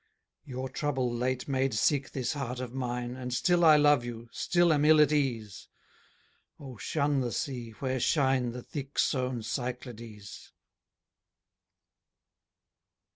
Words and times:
Your 0.45 0.67
trouble 0.67 1.13
late 1.13 1.47
made 1.47 1.75
sick 1.75 2.09
this 2.09 2.33
heart 2.33 2.59
of 2.59 2.73
mine, 2.73 3.15
And 3.15 3.31
still 3.31 3.63
I 3.63 3.75
love 3.75 4.03
you, 4.03 4.29
still 4.31 4.73
am 4.73 4.83
ill 4.83 4.99
at 4.99 5.11
ease. 5.11 5.67
O, 6.59 6.75
shun 6.77 7.19
the 7.21 7.31
sea, 7.31 7.69
where 7.77 7.99
shine 7.99 8.49
The 8.51 8.63
thick 8.63 8.97
sown 8.97 9.43
Cyclades! 9.43 10.53